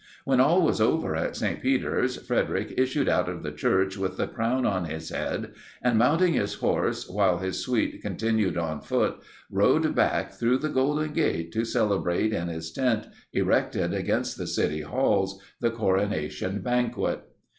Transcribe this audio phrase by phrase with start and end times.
[0.25, 1.61] When all was over at St.
[1.61, 6.33] Peter's, Frederic issued out of the church with the crown on his head, and mounting
[6.33, 9.17] his horse, while his suite continued on foot,
[9.51, 14.83] rode back through the' golden gate, to celebrate in his tent, erected against the city
[14.83, 17.21] walls, the coronation banquet.